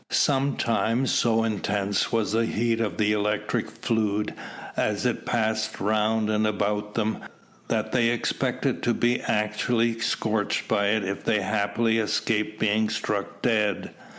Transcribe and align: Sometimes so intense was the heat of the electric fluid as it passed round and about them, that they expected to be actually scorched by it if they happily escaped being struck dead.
Sometimes 0.09 1.11
so 1.11 1.43
intense 1.43 2.11
was 2.11 2.31
the 2.31 2.47
heat 2.47 2.81
of 2.81 2.97
the 2.97 3.13
electric 3.13 3.69
fluid 3.69 4.33
as 4.75 5.05
it 5.05 5.27
passed 5.27 5.79
round 5.79 6.27
and 6.27 6.47
about 6.47 6.95
them, 6.95 7.19
that 7.67 7.91
they 7.91 8.09
expected 8.09 8.81
to 8.81 8.95
be 8.95 9.21
actually 9.21 9.99
scorched 9.99 10.67
by 10.67 10.87
it 10.87 11.03
if 11.03 11.23
they 11.23 11.41
happily 11.41 11.99
escaped 11.99 12.57
being 12.59 12.89
struck 12.89 13.43
dead. 13.43 13.91